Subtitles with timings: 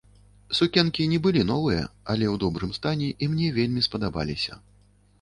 [0.59, 1.83] Сукенкі не былі новыя,
[2.15, 4.63] але ў добрым стане, і мне вельмі спадабаліся.